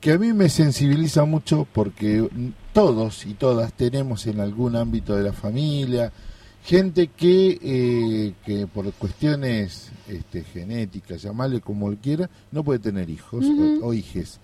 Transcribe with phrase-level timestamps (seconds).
[0.00, 2.30] que a mí me sensibiliza mucho porque
[2.72, 6.12] todos y todas tenemos en algún ámbito de la familia
[6.66, 13.08] gente que, eh, que por cuestiones este, genéticas, llamarle como él quiera, no puede tener
[13.08, 14.40] hijos o, o hijes.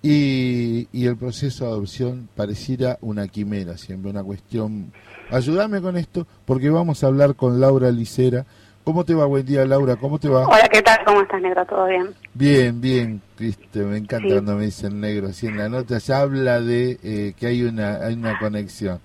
[0.00, 4.92] Y, y, el proceso de adopción pareciera una quimera, siempre una cuestión.
[5.30, 8.44] Ayúdame con esto, porque vamos a hablar con Laura Licera.
[8.84, 9.24] ¿Cómo te va?
[9.24, 9.96] Buen día, Laura.
[9.96, 10.46] ¿Cómo te va?
[10.46, 10.98] Hola, ¿qué tal?
[11.06, 11.64] ¿Cómo estás, negro?
[11.64, 12.14] ¿Todo bien?
[12.34, 13.22] Bien, bien.
[13.38, 15.28] Viste, me encanta cuando me dicen negro.
[15.28, 19.00] Así en la nota ya habla de eh, que hay una, hay una conexión.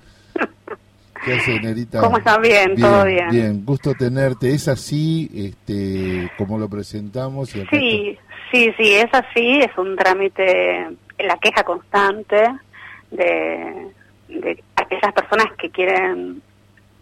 [1.26, 2.00] ¿Qué hace, Nerita?
[2.00, 2.40] ¿Cómo estás?
[2.40, 3.30] Bien, todo bien.
[3.30, 4.52] Bien, gusto tenerte.
[4.54, 7.56] ¿Es así este, como lo presentamos?
[7.56, 8.18] Y sí,
[8.52, 10.88] Sí, sí, es así, es un trámite,
[11.20, 12.48] la queja constante
[13.12, 13.92] de,
[14.28, 16.42] de aquellas personas que quieren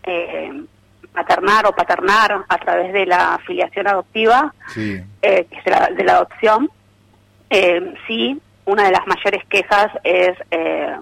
[0.04, 0.64] eh,
[1.14, 5.06] maternar o paternar a través de la afiliación adoptiva, eh,
[5.50, 6.70] que es de la, de la adopción.
[7.50, 10.98] Eh, sí, una de las mayores quejas es eh,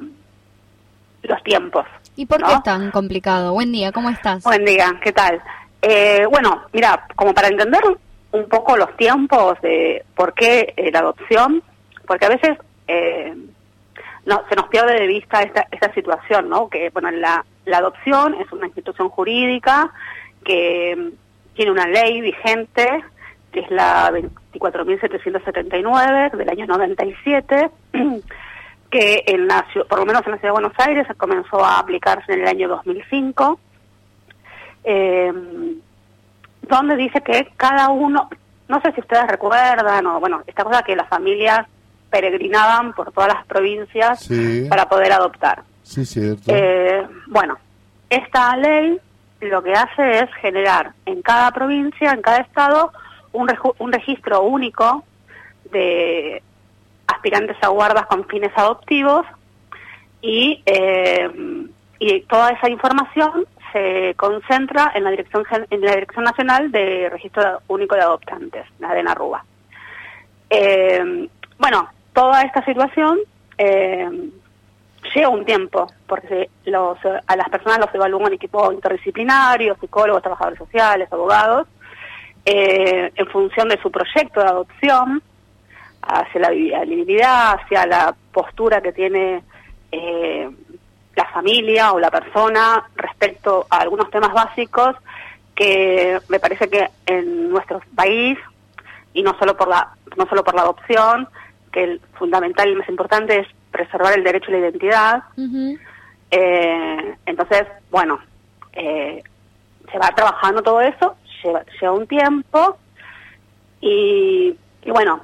[1.24, 1.88] los tiempos.
[2.16, 3.54] ¿Y por qué es tan complicado?
[3.54, 4.44] Buen día, ¿cómo estás?
[4.44, 5.42] Buen día, ¿qué tal?
[5.82, 7.82] Eh, bueno, mira, como para entender
[8.32, 11.62] un poco los tiempos de por qué eh, la adopción,
[12.08, 13.36] porque a veces eh,
[14.26, 16.70] no, se nos pierde de vista esta, esta situación, ¿no?
[16.70, 19.92] Que, bueno, la, la adopción es una institución jurídica
[20.44, 21.10] que mm,
[21.56, 23.04] tiene una ley vigente,
[23.52, 27.70] que es la 24.779 del año 97,
[28.90, 32.34] que en la, por lo menos en la Ciudad de Buenos Aires comenzó a aplicarse
[32.34, 33.60] en el año 2005.
[34.84, 35.34] Eh,
[36.68, 38.30] donde dice que cada uno,
[38.68, 41.68] no sé si ustedes recuerdan, o bueno, esta cosa que las familias
[42.10, 44.28] peregrinaban por todas las provincias
[44.70, 45.64] para poder adoptar.
[45.84, 46.44] Sí, cierto.
[46.48, 47.58] Eh, bueno,
[48.10, 49.00] esta ley
[49.42, 52.92] lo que hace es generar en cada provincia, en cada estado,
[53.34, 55.04] un, un registro único
[55.72, 56.42] de
[57.08, 59.26] aspirantes a guardas con fines adoptivos
[60.22, 61.30] y, eh,
[62.00, 67.62] y toda esa información se concentra en la Dirección, en la Dirección Nacional de Registro
[67.68, 69.44] Único de Adoptantes, la de Narrúa.
[70.50, 71.28] Eh,
[71.58, 73.20] bueno, toda esta situación
[73.58, 74.30] eh,
[75.14, 80.60] lleva un tiempo, porque los, a las personas los evalúa un equipo interdisciplinario, psicólogos, trabajadores
[80.60, 81.68] sociales, abogados,
[82.46, 85.22] eh, en función de su proyecto de adopción,
[86.06, 89.44] hacia la viabilidad, hacia la postura que tiene
[89.92, 90.50] eh,
[91.16, 94.96] la familia o la persona respecto a algunos temas básicos
[95.56, 98.38] que me parece que en nuestro país
[99.14, 101.28] y no solo por la no solo por la adopción
[101.72, 105.24] que el fundamental y más importante es preservar el derecho a la identidad.
[106.32, 108.20] Eh, entonces bueno
[108.74, 109.24] eh,
[109.90, 112.78] se va trabajando todo eso lleva, lleva un tiempo
[113.80, 115.22] y, y bueno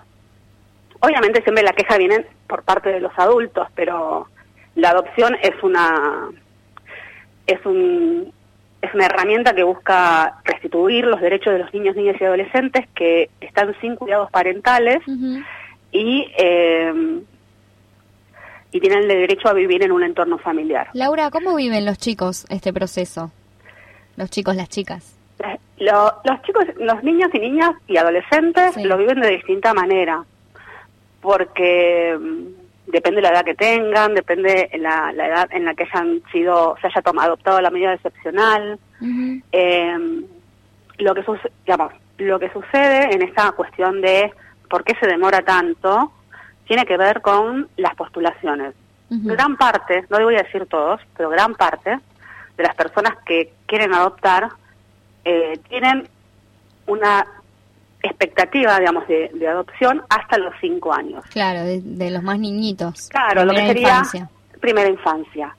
[1.02, 4.28] obviamente siempre la queja viene por parte de los adultos pero
[4.76, 6.30] la adopción es una
[7.46, 8.34] es un
[8.82, 13.30] es una herramienta que busca restituir los derechos de los niños, niñas y adolescentes que
[13.40, 15.00] están sin cuidados parentales
[15.92, 17.22] y eh,
[18.72, 20.90] y tienen el derecho a vivir en un entorno familiar.
[20.94, 23.32] Laura, ¿cómo viven los chicos este proceso?
[24.16, 25.18] Los chicos, las chicas.
[25.78, 30.24] los chicos, los niños y niñas y adolescentes lo viven de distinta manera,
[31.22, 32.18] porque
[32.88, 36.76] depende de la edad que tengan, depende la, la edad en la que hayan sido,
[36.82, 38.80] se haya tomado, adoptado la medida excepcional.
[39.52, 40.24] eh,
[40.98, 41.24] lo que
[41.66, 44.32] digamos, lo que sucede en esta cuestión de
[44.70, 46.12] por qué se demora tanto
[46.68, 48.74] tiene que ver con las postulaciones.
[49.10, 52.00] Gran parte, no voy a decir todos, pero gran parte
[52.56, 54.48] de las personas que quieren adoptar
[55.26, 56.08] eh, tienen
[56.88, 57.28] una
[58.04, 61.24] expectativa, digamos, de, adopción hasta los cinco años.
[61.32, 63.10] Claro, de, los más niñitos.
[63.10, 64.04] Claro, lo que sería
[64.60, 65.56] primera infancia.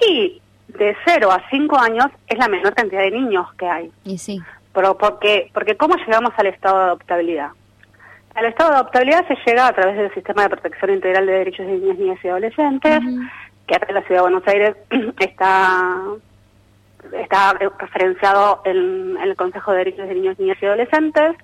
[0.00, 3.90] Y de cero a cinco años es la menor cantidad de niños que hay.
[4.04, 4.40] Y sí.
[4.72, 7.50] Pero porque, porque ¿cómo llegamos al estado de adoptabilidad?
[8.34, 11.66] Al estado de adoptabilidad se llega a través del Sistema de Protección Integral de Derechos
[11.66, 13.00] de Niñas, Niñas y Adolescentes,
[13.66, 14.76] que acá en la Ciudad de Buenos Aires
[15.20, 16.00] está
[17.12, 21.36] está referenciado en, el Consejo de Derechos de Niños, Niñas y Adolescentes,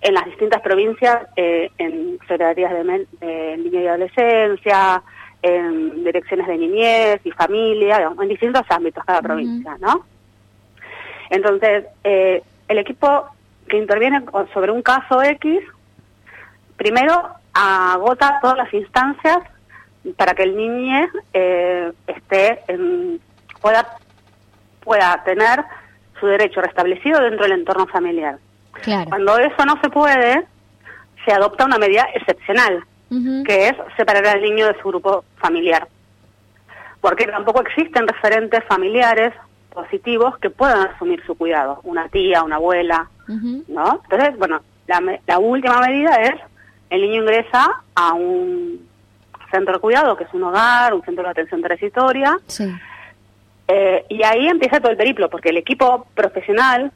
[0.00, 5.02] en las distintas provincias, eh, en secretarías de, de, y adolescencia,
[5.42, 10.04] en direcciones de niñez y familia, en distintos ámbitos cada provincia, ¿no?
[11.30, 13.26] Entonces, eh, el equipo
[13.68, 14.24] que interviene
[14.54, 15.60] sobre un caso X,
[16.76, 19.38] primero agota todas las instancias
[20.16, 23.20] para que el niño eh, esté en-
[23.60, 23.86] pueda
[24.88, 25.62] pueda tener
[26.18, 28.38] su derecho restablecido dentro del entorno familiar.
[28.82, 29.10] Claro.
[29.10, 30.46] Cuando eso no se puede,
[31.24, 32.84] se adopta una medida excepcional,
[33.44, 35.86] que es separar al niño de su grupo familiar.
[37.02, 39.34] Porque tampoco existen referentes familiares
[39.72, 43.08] positivos que puedan asumir su cuidado, una tía, una abuela.
[43.28, 44.00] ¿no?
[44.04, 46.34] Entonces, bueno, la, la última medida es
[46.88, 48.88] el niño ingresa a un
[49.50, 52.64] centro de cuidado, que es un hogar, un centro de atención transitoria, Sí.
[53.68, 56.90] Eh, y ahí empieza todo el periplo, porque el equipo profesional,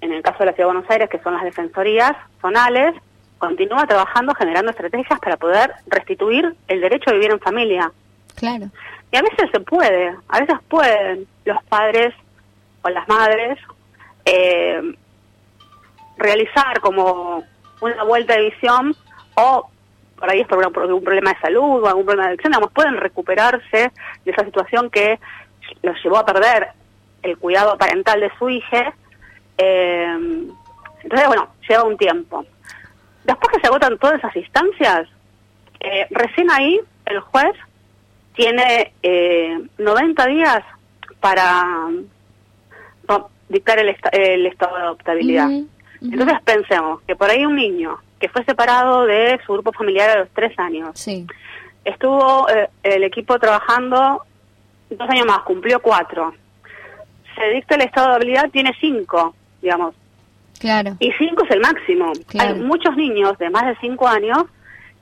[0.00, 2.94] en el caso de la Ciudad de Buenos Aires, que son las defensorías zonales,
[3.36, 7.92] continúa trabajando, generando estrategias para poder restituir el derecho a vivir en familia.
[8.34, 8.70] Claro.
[9.12, 12.14] Y a veces se puede, a veces pueden los padres
[12.80, 13.58] o las madres
[14.24, 14.80] eh,
[16.16, 17.44] realizar como
[17.82, 18.96] una vuelta de visión
[19.34, 19.68] o
[20.18, 22.72] por ahí es por, por algún problema de salud o algún problema de adicción, digamos,
[22.72, 23.92] pueden recuperarse
[24.24, 25.18] de esa situación que
[25.82, 26.68] los llevó a perder
[27.22, 28.92] el cuidado parental de su hija.
[29.58, 30.16] Eh,
[31.02, 32.44] entonces, bueno, lleva un tiempo.
[33.24, 35.08] Después que se agotan todas esas instancias,
[35.80, 37.54] eh, recién ahí el juez
[38.34, 40.62] tiene eh, 90 días
[41.20, 41.64] para
[43.08, 45.48] no, dictar el, esta- el estado de adoptabilidad.
[46.02, 50.18] Entonces pensemos que por ahí un niño que fue separado de su grupo familiar a
[50.20, 51.26] los tres años, Sí.
[51.84, 54.22] estuvo eh, el equipo trabajando
[54.90, 56.34] dos años más, cumplió cuatro.
[57.34, 59.94] Se dicta el estado de habilidad, tiene cinco, digamos,
[60.58, 60.96] Claro.
[60.98, 62.12] y cinco es el máximo.
[62.28, 62.54] Claro.
[62.54, 64.44] Hay muchos niños de más de cinco años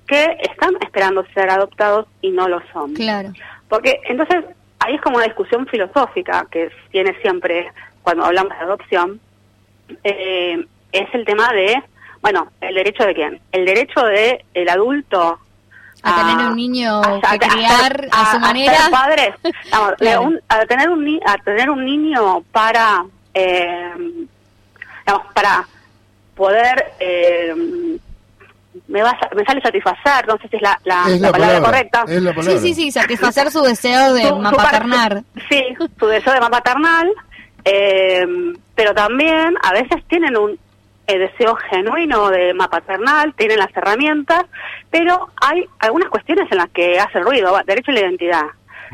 [0.07, 2.95] que están esperando ser adoptados y no lo son.
[2.95, 3.33] Claro.
[3.69, 4.45] Porque entonces
[4.81, 7.71] ahí es como una discusión filosófica que tiene siempre
[8.03, 9.21] cuando hablamos de adopción,
[10.03, 11.83] eh, es el tema de,
[12.21, 13.41] bueno, el derecho de quién?
[13.53, 15.39] El derecho de el adulto
[16.07, 18.75] A tener un niño que a- criar a su a manera.
[18.75, 19.35] ser padres,
[19.71, 20.23] Vamos, Claro.
[20.23, 23.93] un- a tener un ni- a tener un niño para eh,
[25.07, 25.67] digamos, para
[26.37, 27.55] poder eh,
[28.89, 31.33] me va a- me sale satisfacer, no sé si es la, la, Es la la
[31.33, 32.05] palabra, palabra, correcta.
[32.09, 32.61] es la Sí, palabra.
[32.61, 35.23] sí, sí, satisfacer su deseo de Su- su mapaternar.
[35.49, 35.63] Sí,
[35.99, 37.09] su deseo de maternal,
[37.65, 38.27] eh,
[38.75, 40.59] pero también a veces tienen un
[41.07, 44.45] eh, deseo genuino de maternal, tienen las herramientas,
[44.91, 48.45] pero hay algunas cuestiones en las que hace ruido, va, derecho a la identidad,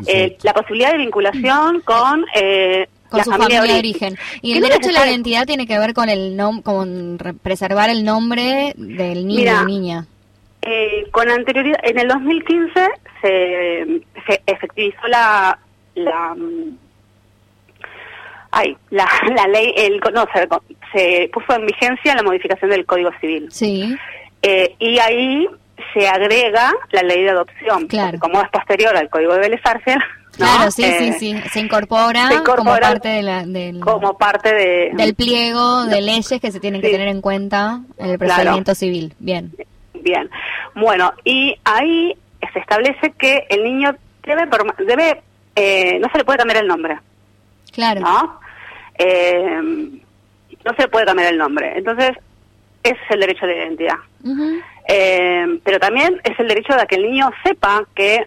[0.07, 4.17] eh, la posibilidad de vinculación con, eh, Con la su familia de origen.
[4.43, 7.91] Y el derecho a la identidad tiene que ver con el nom con re- preservar
[7.91, 10.07] el nombre del niño Mira, o niña.
[10.63, 12.89] Eh, con anterioridad, en el 2015
[13.23, 15.59] se, se efectivizó la,
[15.95, 16.77] la, mm,
[18.51, 20.47] ay, la, la ley, el, no, se,
[20.93, 23.49] se puso en vigencia la modificación del Código Civil.
[23.51, 23.97] Sí,
[24.43, 25.47] Eh, y ahí
[25.95, 27.87] se agrega la ley de adopción.
[27.89, 28.19] Claro.
[28.19, 29.97] Como es posterior al Código de Vélez ¿no?
[30.47, 31.49] claro, sí, Eh, sí, sí.
[31.51, 34.91] Se incorpora, se incorpora como parte de la, del, Como parte de...
[34.95, 36.93] del pliego de leyes que se tienen que Sí.
[36.95, 38.35] tener en cuenta en el Claro.
[38.35, 39.15] procedimiento civil.
[39.19, 39.53] Bien.
[39.95, 40.31] Bien.
[40.75, 42.17] Bueno, y ahí
[42.53, 44.49] se establece que el niño debe,
[44.87, 45.23] debe
[45.57, 46.99] eh, no se le puede cambiar el nombre.
[47.73, 48.01] Claro.
[48.01, 48.41] ¿no?
[48.99, 49.61] Eh,
[50.65, 51.73] no se puede cambiar el nombre.
[51.77, 52.13] Entonces,
[52.83, 53.97] ese es el derecho de identidad.
[54.89, 58.27] Eh, pero también es el derecho de que el niño sepa que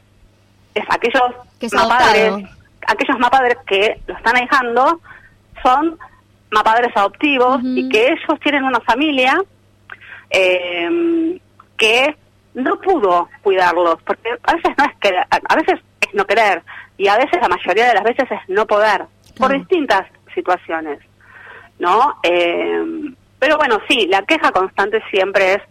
[0.74, 1.22] es aquellos
[1.60, 2.56] Que es mapadres, adoptado.
[2.88, 5.00] aquellos mapadres que lo están ahijando
[5.64, 5.98] son
[6.52, 9.42] mapadres adoptivos y que ellos tienen una familia
[10.30, 11.40] eh,
[11.78, 12.16] que
[12.54, 16.62] no pudo cuidarlos, porque a veces no es querer, a veces es no querer
[16.98, 19.06] y a veces la mayoría de las veces es no poder
[19.38, 21.00] por distintas situaciones,
[21.84, 22.16] ¿no?
[22.24, 25.62] Eh, pero bueno, sí, la queja constante siempre es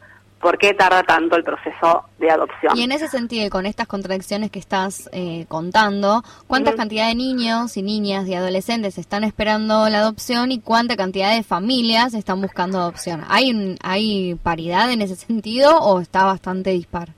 [0.43, 2.77] por qué tarda tanto el proceso de adopción.
[2.77, 6.79] Y en ese sentido, con estas contradicciones que estás eh, contando, ¿cuánta Ujú.
[6.79, 11.45] cantidad de niños y niñas y adolescentes están esperando la adopción y cuánta cantidad de
[11.45, 13.23] familias están buscando adopción?
[13.29, 17.09] ¿Hay, ¿Hay paridad en ese sentido o está bastante dispar?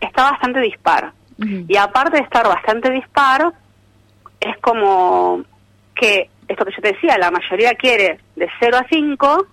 [0.00, 1.12] Está bastante dispar.
[1.38, 3.52] Y aparte de estar bastante dispar,
[4.40, 5.42] es como
[5.94, 9.46] que, esto que yo te decía, la mayoría quiere de 0 a 5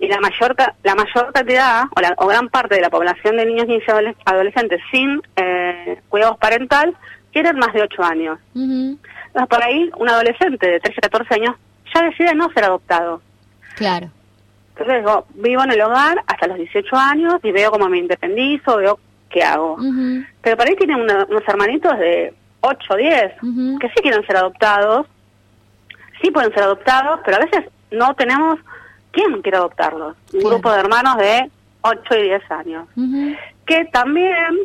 [0.00, 0.54] y la mayor
[0.84, 4.16] la mayor cantidad o, la, o gran parte de la población de niños y adoles-
[4.24, 6.96] adolescentes sin eh, cuidados parental
[7.32, 8.38] quieren más de 8 años.
[8.54, 11.56] Entonces, por ahí, un adolescente de 13 a 14 años
[11.94, 13.20] ya decide no ser adoptado.
[13.76, 14.08] Claro.
[14.76, 15.04] Entonces,
[15.34, 18.98] vivo en el hogar hasta los 18 años y veo cómo me independizo, veo
[19.30, 19.76] qué hago.
[20.42, 23.78] Pero por ahí tienen una- unos hermanitos de 8 o 10 Ujú.
[23.80, 25.06] que sí quieren ser adoptados,
[26.22, 28.58] sí pueden ser adoptados, pero a veces no tenemos
[29.12, 30.14] ¿quién quiere adoptarlos?
[30.32, 30.48] Un Claro.
[30.56, 31.50] grupo de hermanos de
[31.82, 32.86] 8 y 10 años.
[33.66, 34.58] Que también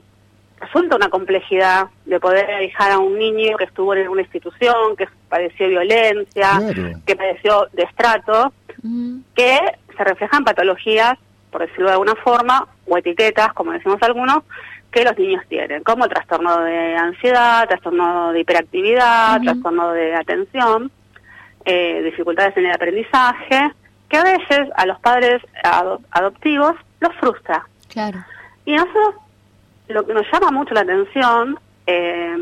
[0.60, 5.07] resulta una complejidad de poder dejar a un niño que estuvo en una institución, que
[5.29, 7.00] padeció violencia, Claro.
[7.05, 9.22] que padeció destrato, Ujú.
[9.36, 9.60] que
[9.98, 11.17] se reflejan patologías,
[11.51, 14.43] por decirlo de alguna forma, o etiquetas, como decimos algunos,
[14.91, 20.91] que los niños tienen, como trastorno de ansiedad, trastorno de hiperactividad, trastorno de atención,
[21.65, 23.72] eh, dificultades en el aprendizaje,
[24.10, 27.65] que a veces a los padres ado- adoptivos los frustra.
[27.89, 28.20] Claro.
[28.65, 29.15] Y nosotros,
[29.88, 32.36] lo que nos llama mucho la atención, eh,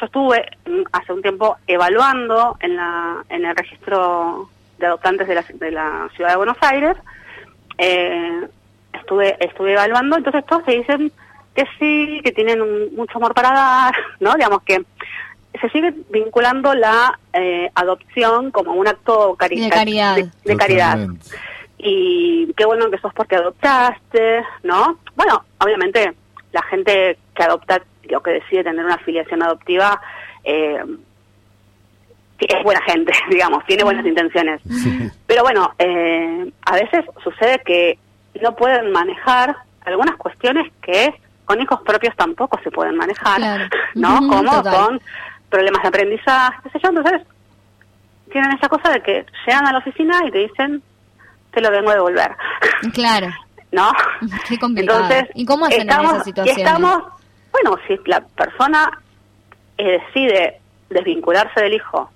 [0.00, 0.46] yo estuve
[0.92, 6.08] hace un tiempo evaluando en, la, en el registro de adoptantes de la, de la
[6.14, 6.96] ciudad de Buenos Aires,
[7.78, 8.48] eh,
[8.92, 11.12] estuve estuve evaluando, entonces todos te dicen
[11.54, 14.34] que sí, que tienen un- mucho amor para dar, ¿no?
[14.34, 14.82] Digamos que
[15.58, 20.16] se sigue vinculando la eh, adopción como un acto cari- De caridad.
[20.16, 20.98] de- de caridad
[21.78, 24.98] y qué bueno que sos porque adoptaste, ¿no?
[25.14, 26.14] Bueno, obviamente
[26.52, 27.82] la gente que adopta
[28.16, 30.00] o que decide tener una afiliación adoptiva
[30.44, 30.82] eh,
[32.38, 34.60] es buena gente, digamos, tiene buenas intenciones.
[34.68, 35.10] Sí.
[35.26, 37.98] Pero bueno, eh, a veces sucede que
[38.42, 43.64] no pueden manejar algunas cuestiones que con hijos propios tampoco se pueden manejar, Claro.
[43.94, 44.16] ¿no?
[44.28, 44.74] Como total.
[44.74, 45.00] son
[45.56, 47.22] problemas de aprendizaje, qué sé yo, entonces
[48.30, 50.82] tienen esa cosa de que llegan a la oficina y te dicen,
[51.52, 52.30] te lo vengo a devolver,
[52.92, 53.28] Claro.
[53.72, 53.90] ¿no?
[54.48, 55.00] Qué complicado.
[55.04, 56.58] Entonces, ¿Y cómo hacen en estamos, esas situaciones?
[56.58, 57.02] y estamos,
[57.52, 58.90] bueno, si la persona
[59.78, 60.60] eh, decide
[60.90, 62.10] desvincularse del hijo,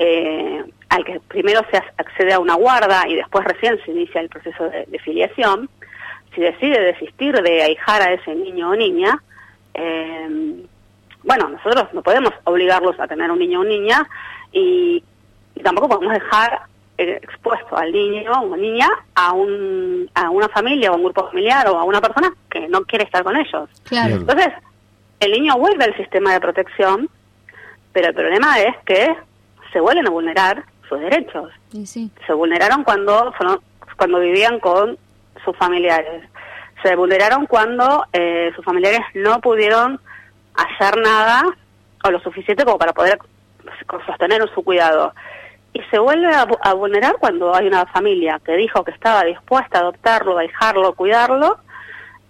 [0.00, 4.20] eh, al que primero se ac- accede a una guarda y después recién se inicia
[4.20, 5.68] el proceso de, de filiación,
[6.34, 9.22] si decide desistir de ahijar a ese niño o niña,
[9.74, 10.64] eh,
[11.28, 14.04] bueno, nosotros no podemos obligarlos a tener un niño o niña
[14.50, 15.04] y,
[15.54, 16.62] y tampoco podemos dejar
[16.96, 21.26] eh, expuesto al niño o niña a, un, a una familia o a un grupo
[21.28, 23.68] familiar o a una persona que no quiere estar con ellos.
[23.84, 24.16] Claro.
[24.16, 24.48] Entonces,
[25.20, 27.08] el niño vuelve al sistema de protección,
[27.92, 29.14] pero el problema es que
[29.72, 31.52] se vuelven a vulnerar sus derechos.
[31.84, 32.10] Sí.
[32.26, 33.60] Se vulneraron cuando, fueron-
[33.96, 34.96] cuando vivían con
[35.44, 36.24] sus familiares.
[36.82, 40.00] Se vulneraron cuando eh, sus familiares no pudieron
[40.62, 41.42] hacer nada
[42.04, 43.18] o lo suficiente como para poder
[44.06, 45.12] sostener su cuidado.
[45.72, 49.78] Y se vuelve a, a vulnerar cuando hay una familia que dijo que estaba dispuesta
[49.78, 51.58] a adoptarlo, a dejarlo, cuidarlo,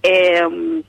[0.03, 0.83] eh,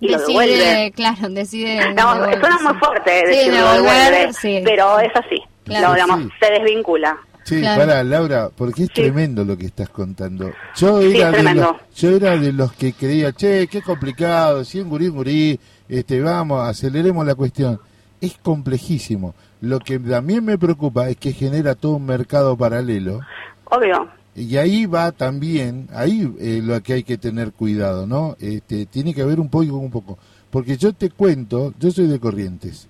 [0.00, 0.08] y.
[0.08, 1.92] Decide, claro, decide.
[1.94, 2.64] No, devolver, suena sí.
[2.64, 4.62] muy fuerte Sí, decir lo devolver, devuelve, sí.
[4.64, 5.42] pero es así.
[5.64, 5.88] Claro.
[5.88, 6.28] Lo, digamos, Sí.
[6.40, 7.18] se desvincula.
[7.44, 7.80] Sí, Claro.
[7.80, 9.02] para Laura, porque es Sí.
[9.02, 10.52] tremendo lo que estás contando.
[10.76, 11.62] Yo Sí, era, es de tremendo.
[11.80, 16.20] los, yo era de los que creía, che, qué complicado, si un gurí, gurí, este,
[16.20, 17.80] vamos, aceleremos la cuestión.
[18.20, 19.34] Es complejísimo.
[19.60, 23.20] Lo que también me preocupa es que genera todo un mercado paralelo
[23.66, 24.08] Obvio.
[24.34, 28.36] y ahí va también, ahí eh, lo que hay que tener cuidado, ¿no?
[28.38, 30.18] Este, tiene que haber un poco, un poco.
[30.50, 32.88] Porque yo te cuento, yo soy de Corrientes,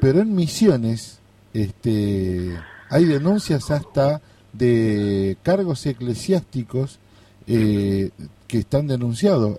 [0.00, 1.20] pero en Misiones
[1.52, 2.56] este,
[2.90, 4.20] hay denuncias hasta
[4.52, 6.98] de cargos eclesiásticos
[7.46, 8.10] eh,
[8.46, 9.58] que están denunciados.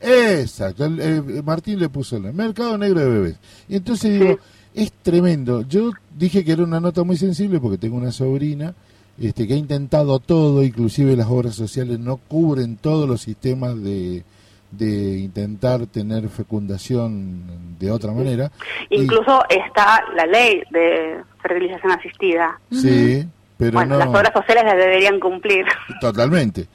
[0.00, 3.36] Exacto, el- Martín le puso el mercado negro de bebés.
[3.68, 4.38] Y entonces digo,
[4.74, 5.62] es tremendo.
[5.62, 8.74] Yo dije que era una nota muy sensible porque tengo una sobrina
[9.20, 14.22] este, que ha intentado todo, inclusive las obras sociales no cubren todos los sistemas de,
[14.70, 18.52] de intentar tener fecundación de otra manera.
[18.90, 22.60] Y- Incluso está la ley de fertilización asistida.
[22.70, 23.24] Sí,
[23.56, 23.98] pero bueno, no.
[23.98, 25.64] las obras sociales las deberían cumplir.
[26.00, 26.68] Totalmente.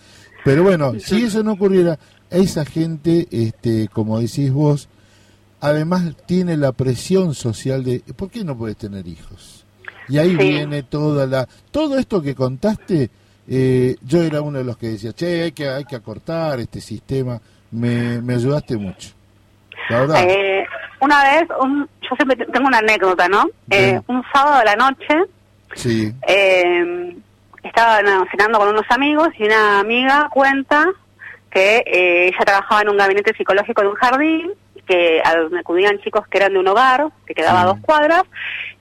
[0.43, 1.97] Pero bueno, si eso no ocurriera,
[2.33, 4.89] esa gente, este, como decís vos,
[5.61, 9.65] además tiene la presión social de ¿por qué no puedes tener hijos?
[10.09, 10.35] Y ahí Sí.
[10.37, 13.09] viene toda la todo esto que contaste.
[13.45, 16.79] eh, yo era uno de los que decía, che, hay que hay que acortar este
[16.79, 17.39] sistema.
[17.71, 19.09] Me, me ayudaste mucho.
[19.89, 20.23] La verdad.
[20.23, 20.65] Eh,
[21.01, 23.49] una vez, un- yo siempre te- tengo una anécdota, ¿no?
[23.69, 25.29] Eh, un sábado de la noche
[25.75, 26.13] sí.
[26.25, 27.17] eh,
[27.63, 30.85] estaba no, cenando con unos amigos y una amiga cuenta
[31.53, 34.51] que eh, ella trabajaba en un gabinete psicológico de un jardín,
[34.87, 38.23] que a donde acudían chicos que eran de un hogar, que quedaba a dos cuadras,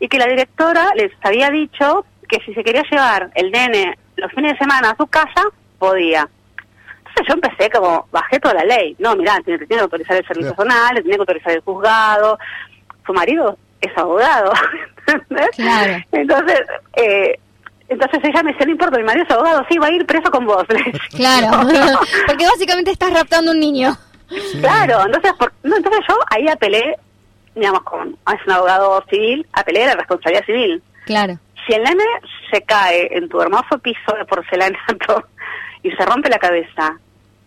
[0.00, 4.32] y que la directora les había dicho que si se quería llevar el nene los
[4.32, 5.42] fines de semana a su casa,
[5.78, 6.28] podía.
[6.98, 8.96] Entonces yo empecé como, bajé toda la ley.
[8.98, 10.70] No, mirá, tiene, tiene que autorizar el servicio Claro.
[10.72, 12.38] zonal, le tiene que autorizar el juzgado.
[13.04, 14.52] Su marido es abogado,
[15.06, 15.50] ¿entendés?
[15.56, 16.04] Claro.
[16.12, 16.60] Entonces,
[16.96, 17.38] eh,
[17.92, 20.30] entonces ella me dice, no importa, mi marido es abogado, sí, va a ir preso
[20.30, 20.64] con vos.
[21.16, 21.68] Claro.
[22.26, 23.96] Porque básicamente estás raptando un niño.
[24.28, 24.58] sí.
[24.60, 26.96] Claro, entonces, por- no, entonces yo ahí apelé,
[27.54, 30.82] digamos, con, es un abogado civil, apelé a la responsabilidad civil.
[31.04, 31.36] Claro.
[31.66, 32.04] si el nene
[32.52, 35.24] se cae en tu hermoso piso de porcelanato
[35.82, 36.96] y se rompe la cabeza,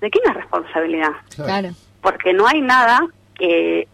[0.01, 1.11] ¿de quién es responsabilidad?
[1.35, 1.69] Claro.
[2.01, 3.01] Porque no hay nada
[3.33, 3.87] que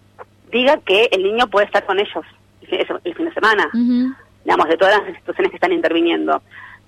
[0.51, 2.25] diga que el niño puede estar con ellos
[2.61, 4.13] el fin de, semana, Ujú.
[4.43, 6.41] Digamos, de todas las instituciones que están interviniendo.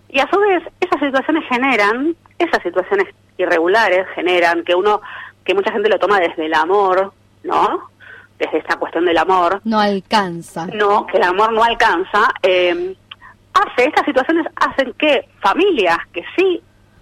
[0.09, 3.07] Y a su vez, esas situaciones generan, esas situaciones
[3.37, 5.01] irregulares generan que uno,
[5.43, 7.89] que mucha gente lo toma desde el amor, ¿no?
[8.37, 10.67] Desde esta cuestión del amor, No alcanza.
[10.67, 12.95] no, que el amor no alcanza, eh,
[13.53, 16.61] hace, estas situaciones hacen que familias que sí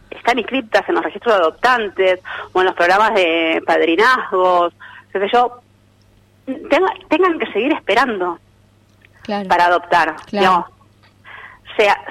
[0.10, 2.20] están inscritas en los registros de adoptantes
[2.52, 4.74] o en los programas de padrinazgos,
[5.12, 5.60] qué sé yo,
[6.46, 8.40] tenga- tengan que seguir esperando
[9.24, 9.48] Claro.
[9.50, 10.16] para adoptar.
[10.28, 10.68] Claro.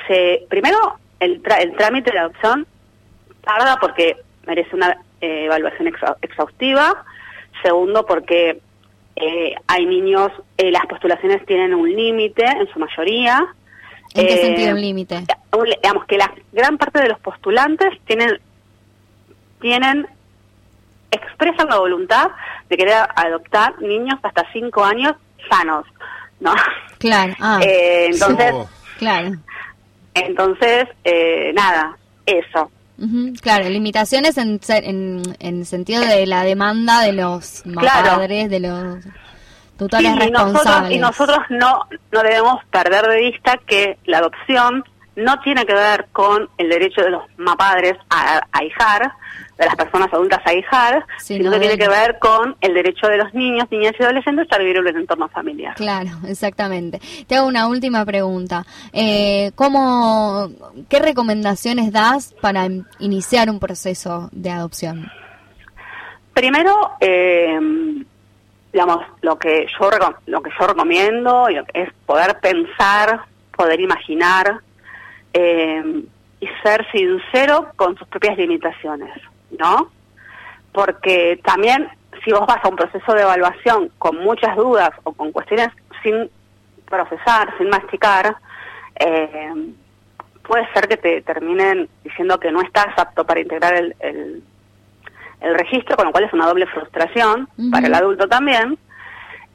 [0.07, 2.67] se, primero, el, tra- el trámite de adopción
[3.43, 7.05] tarda porque merece una eh, evaluación exa- exhaustiva.
[7.63, 8.61] Segundo, porque
[9.17, 13.47] eh, hay niños, eh, las postulaciones tienen un límite en su mayoría.
[14.15, 15.25] ¿En qué Eh, sentido un límite?
[15.83, 18.41] digamos que la gran parte de los postulantes tienen
[19.61, 20.07] tienen
[21.11, 22.31] expresan la voluntad
[22.69, 25.15] de querer adoptar niños hasta cinco años
[25.51, 25.85] sanos,
[26.41, 26.53] ¿no?
[26.99, 27.35] Claro.
[27.41, 28.69] Ah, Eh, entonces, Oh,
[28.99, 29.37] claro.
[30.15, 32.71] entonces eh, nada, eso.
[33.41, 38.11] Claro, limitaciones en, en, en sentido de la demanda de los Claro.
[38.17, 38.99] padres, de los
[39.79, 40.93] tutores Sí, y nosotros, responsables.
[40.93, 44.85] y nosotros no, no debemos perder de vista que la adopción
[45.17, 49.11] no tiene que ver con el derecho de los mapadres a, a hijar,
[49.61, 53.19] de las personas adultas a hijar, Sino que tiene que ver con el derecho de
[53.19, 55.75] los niños, niñas y adolescentes a vivir en un entorno familiar.
[55.77, 56.99] Claro, exactamente.
[57.27, 58.65] Te hago una última pregunta.
[58.93, 60.49] Eh, ¿cómo,
[60.89, 65.11] ¿Qué recomendaciones das para in- iniciar un proceso de adopción?
[66.33, 67.59] Primero, eh,
[68.73, 69.91] digamos, lo que yo
[70.27, 73.21] lo que yo recomiendo es poder pensar,
[73.55, 74.61] poder imaginar
[75.35, 76.03] eh,
[76.41, 79.11] y ser sincero con sus propias limitaciones,
[79.59, 79.91] ¿no?
[80.73, 81.89] Porque también
[82.25, 85.69] si vos vas a un proceso de evaluación con muchas dudas o con cuestiones
[86.03, 86.31] sin
[86.89, 88.37] procesar, sin masticar,
[88.99, 89.53] eh,
[90.47, 94.43] puede ser que te terminen diciendo que no estás apto para integrar el, el,
[95.41, 98.79] el registro, con lo cual es una doble frustración para el adulto también.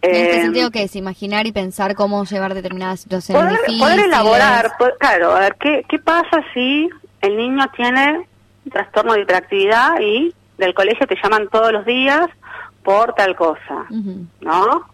[0.01, 3.81] En este Eh, sentido, que es imaginar y pensar cómo llevar determinadas situaciones poder, difíciles.
[3.83, 6.89] poder elaborar, po- claro, a ver, ¿qué, ¿qué pasa si
[7.21, 8.27] el niño tiene
[8.71, 12.27] trastorno de hiperactividad y del colegio te llaman todos los días
[12.83, 13.85] por tal cosa,
[14.41, 14.87] ¿no?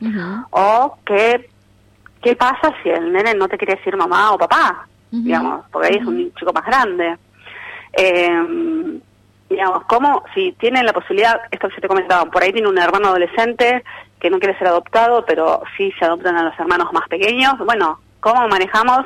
[0.52, 1.50] O qué,
[2.22, 5.96] qué pasa si el nene no te quiere decir mamá o papá, digamos, porque ahí
[5.98, 7.18] es un chico más grande.
[7.94, 9.00] Eh,
[9.50, 12.78] digamos, ¿cómo, si tienen la posibilidad, esto que yo te comentaba, por ahí tiene un
[12.78, 13.84] hermano adolescente
[14.20, 18.00] que no quiere ser adoptado, pero sí se adoptan a los hermanos más pequeños, bueno,
[18.22, 19.06] ¿cómo manejamos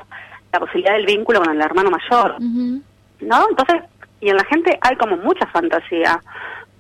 [0.54, 2.36] la posibilidad del vínculo con el hermano mayor?
[2.40, 3.48] ¿no?
[3.50, 3.82] Entonces,
[4.22, 6.22] y en la gente hay como mucha fantasía,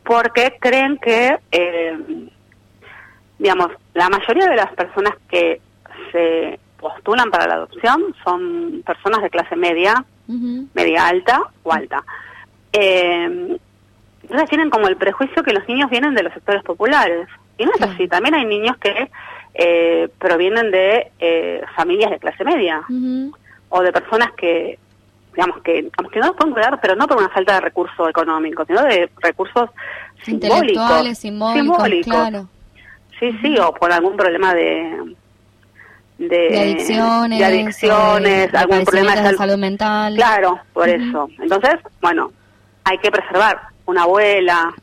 [0.03, 1.97] porque creen que, eh,
[3.39, 5.61] digamos, la mayoría de las personas que
[6.11, 10.05] se postulan para la adopción son personas de clase media,
[10.73, 12.03] media alta o alta.
[12.71, 13.57] Eh,
[14.23, 17.27] entonces tienen como el prejuicio que los niños vienen de los sectores populares.
[17.57, 19.09] Y no es así, también hay niños que
[19.53, 22.81] eh, provienen de eh, familias de clase media
[23.69, 24.77] o de personas que
[25.35, 28.09] digamos que digamos que no los pueden cuidar pero no por una falta de recursos
[28.09, 29.69] económicos sino de recursos
[30.23, 32.47] simbólicos simbólicos, claro.
[33.19, 35.15] sí sí o por algún problema de
[36.17, 37.39] de, De adicciones.
[37.39, 40.15] de adicciones o de algún problema de salud salud mental.
[40.15, 42.31] claro por eso entonces bueno
[42.85, 44.73] hay que preservar una abuela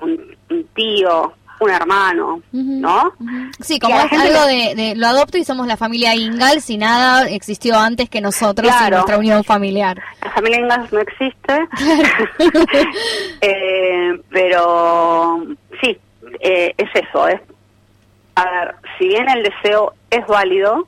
[0.00, 3.12] un, un tío un hermano no.
[3.60, 6.76] Sí, como es gente algo de, de lo adopto y somos la familia Ingal si
[6.76, 10.02] nada existió antes que nosotros y nuestra unión familiar.
[10.22, 11.68] La familia Ingalls no existe,
[13.40, 15.44] Eh, pero
[15.80, 15.98] sí,
[16.40, 17.28] eh, es eso.
[17.28, 17.40] Es,
[18.36, 20.86] a ver, si bien el deseo es válido,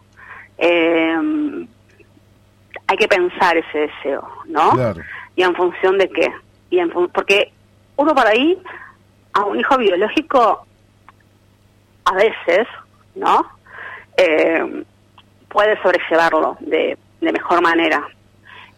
[0.59, 1.67] eh,
[2.89, 4.71] hay que pensar ese deseo, ¿no?
[4.71, 5.01] Claro.
[5.35, 6.29] Y en función de qué.
[6.71, 7.53] Y en fun- porque
[7.97, 8.59] uno por ahí,
[9.37, 10.67] a un hijo biológico,
[12.07, 12.67] a veces,
[13.15, 13.47] ¿no?
[14.17, 14.85] Eh,
[15.49, 18.09] puede sobrellevarlo de, de mejor manera.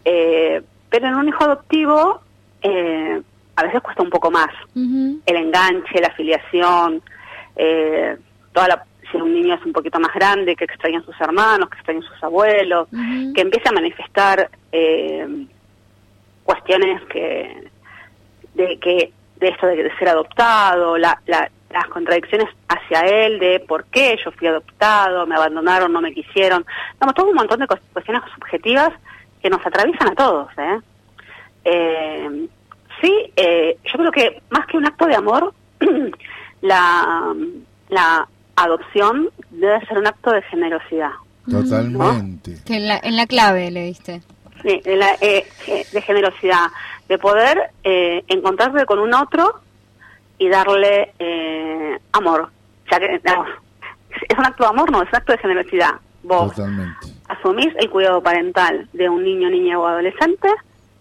[0.03, 2.21] Eh, pero en un hijo adoptivo
[2.61, 3.21] eh,
[3.55, 4.49] a veces cuesta un poco más.
[4.75, 7.01] El enganche, la afiliación,
[7.55, 8.17] eh,
[8.51, 11.69] toda la, si un niño es un poquito más grande, que extraña a sus hermanos,
[11.69, 12.89] que extraña a sus abuelos,
[13.33, 15.45] que empiece a manifestar eh,
[16.43, 17.69] cuestiones que
[18.55, 23.59] de que de esto de, de ser adoptado, la, la, las contradicciones hacia él de
[23.61, 26.65] por qué yo fui adoptado, me abandonaron, no me quisieron.
[26.99, 28.91] Vamos, todo un montón de cuestiones subjetivas
[29.41, 30.47] que nos atraviesan a todos.
[30.57, 30.79] ¿eh?
[31.65, 32.47] Eh,
[33.01, 35.53] sí, eh, yo creo que más que un acto de amor,
[36.61, 37.33] la,
[37.89, 41.11] la adopción debe ser un acto de generosidad.
[41.49, 42.57] Totalmente.
[42.65, 44.21] Que en la, en la clave le diste.
[44.61, 46.67] Sí, de, la, eh, eh, de generosidad,
[47.09, 49.59] de poder eh, encontrarse con un otro
[50.37, 52.49] y darle eh, amor.
[52.85, 55.95] O sea, que, es un acto de amor, no, es un acto de generosidad.
[56.23, 57.07] Vos Totalmente.
[57.27, 60.49] asumís el cuidado parental de un niño, niña o adolescente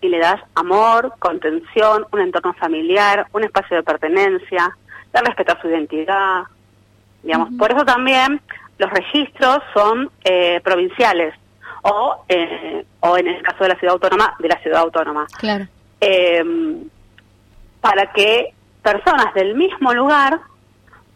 [0.01, 4.77] y le das amor, contención, un entorno familiar, un espacio de pertenencia,
[5.13, 6.45] de respetar su identidad.
[7.23, 8.41] Digamos, por eso también
[8.79, 11.35] los registros son eh, provinciales
[11.83, 15.67] o eh, o en el caso de la ciudad autónoma de la ciudad autónoma Claro.
[16.01, 16.45] Eh,
[17.81, 20.41] para que personas del mismo lugar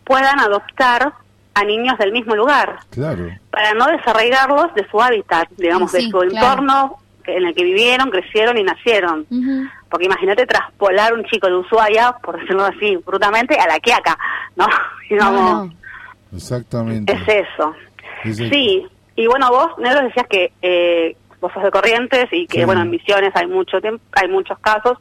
[0.04, 1.12] puedan adoptar
[1.54, 3.28] a niños del mismo lugar Claro.
[3.50, 6.30] para no desarraigarlos de su hábitat, digamos, Sí, de su claro.
[6.32, 9.26] entorno en el que vivieron, crecieron y nacieron.
[9.88, 14.18] Porque imagínate traspolar un chico de Ushuaia, por decirlo así, brutamente, a la Quiaca,
[14.56, 14.66] ¿no?
[15.10, 15.72] Digamos, No, no.
[16.34, 17.12] Exactamente.
[17.12, 17.74] es eso.
[18.24, 22.46] Es el- Sí, y bueno, vos, Negro, decías que eh, vos sos de Corrientes y
[22.46, 22.64] que, Sí.
[22.64, 24.96] bueno, en Misiones hay mucho tiempo, hay muchos casos.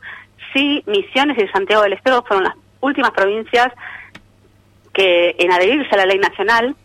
[0.53, 3.71] Sí, Misiones y Santiago del Estero fueron las últimas provincias
[4.93, 6.75] que en adherirse a la ley nacional,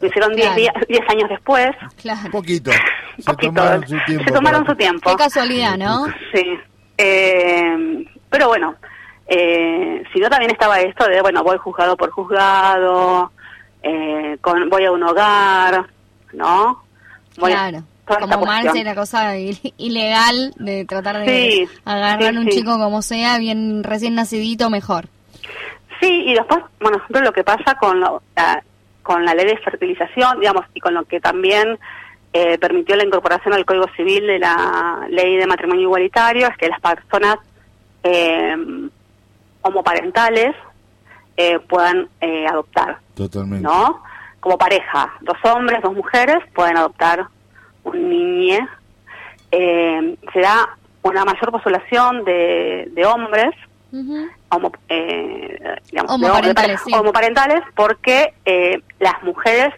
[0.00, 0.60] lo hicieron 10 Claro.
[0.60, 1.70] días- 10 años después,
[2.02, 2.30] Claro.
[2.32, 2.70] Poquito.
[3.18, 3.52] Se Poquito.
[3.54, 4.24] tomaron su tiempo.
[4.26, 5.10] Se tomaron para- su tiempo.
[5.10, 6.06] Qué casualidad, ¿no?
[6.34, 6.58] Sí.
[6.98, 8.74] Eh, pero bueno,
[9.28, 13.30] eh, si no también estaba esto de, bueno, voy juzgado por juzgado,
[13.84, 15.86] eh, con, voy a un hogar,
[16.32, 16.82] ¿no?
[17.38, 17.84] Voy a- Claro.
[18.08, 22.44] Toda esta Como Marce, la cosa il- ilegal de tratar de Sí, agarrar sí, un
[22.44, 22.50] sí.
[22.50, 25.06] chico como sea, bien recién nacidito, mejor.
[26.00, 28.62] Sí, y después, bueno, ejemplo, lo que pasa con, lo- la,
[29.02, 31.78] con la ley de fertilización, digamos, y con lo que también
[32.32, 36.68] eh, permitió la incorporación al Código Civil de la ley de matrimonio igualitario, es que
[36.68, 37.36] las personas
[38.04, 38.56] eh,
[39.62, 40.54] homoparentales
[41.36, 43.62] eh, puedan eh, adoptar, Totalmente.
[43.64, 44.02] ¿no?
[44.40, 47.26] Como pareja, dos hombres, dos mujeres pueden adoptar
[47.88, 48.66] un niñe.
[49.50, 50.68] Eh, se da
[51.02, 53.54] una mayor postulación de, de hombres
[54.50, 55.58] homo, eh,
[55.90, 56.94] digamos, Homoparentales, de- de pareja- sí.
[56.94, 59.72] homoparentales porque eh, las mujeres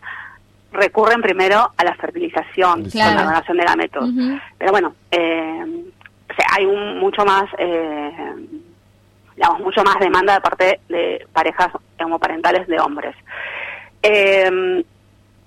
[0.72, 3.10] recurren primero a la fertilización, Claro.
[3.10, 4.08] con la donación de gametos.
[4.08, 4.38] Ujú.
[4.58, 5.64] Pero bueno, eh,
[6.28, 8.10] o sea, hay un, mucho más, eh,
[9.36, 11.68] digamos, mucho más demanda de parte de parejas
[12.02, 13.14] homoparentales de hombres.
[14.02, 14.84] Eh,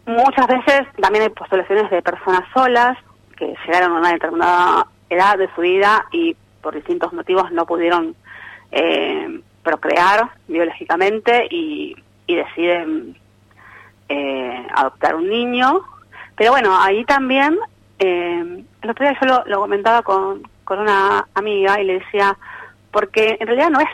[0.05, 2.97] muchas veces también hay postulaciones de personas solas
[3.37, 8.15] que llegaron a una determinada edad de su vida y por distintos motivos no pudieron
[8.71, 11.95] eh, procrear biológicamente y,
[12.27, 13.17] y deciden
[14.09, 15.81] eh, adoptar un niño.
[16.35, 17.57] Pero bueno, ahí también,
[17.99, 22.37] eh, el otro día yo lo, lo comentaba con, con una amiga y le decía,
[22.91, 23.89] porque en realidad no es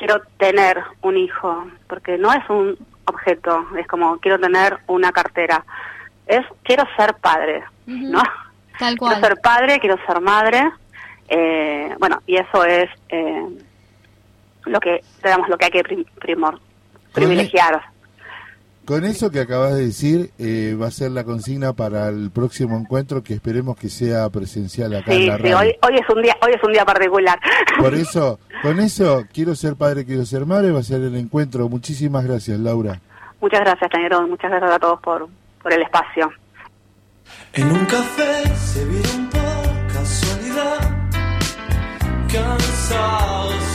[0.00, 2.76] quiero tener un hijo, porque no es un
[3.20, 5.64] objeto, es como quiero tener una cartera,
[6.26, 7.62] es quiero ser padre.
[7.86, 8.22] ¿no?
[8.78, 9.20] Tal Quiero cual.
[9.20, 10.70] ser padre, quiero ser madre,
[11.28, 13.46] eh, bueno, y eso es eh,
[14.64, 16.58] lo que, digamos, lo que hay que prim- primor,
[17.12, 17.82] privilegiar.
[18.86, 22.76] Con eso que acabas de decir, eh, va a ser la consigna para el próximo
[22.78, 25.58] encuentro que esperemos que sea presencial acá en Sí, la sí, radio.
[25.58, 27.38] hoy, hoy es un día, hoy es un día particular.
[27.78, 31.68] Por eso, con eso, quiero ser padre, quiero ser madre, va a ser el encuentro.
[31.68, 33.00] Muchísimas gracias, Laura.
[33.40, 35.28] Muchas gracias, Tañerón, muchas gracias a todos por,
[35.62, 36.30] por el espacio.
[37.54, 40.78] En un café se vieron por casualidad,
[42.32, 43.69] cansados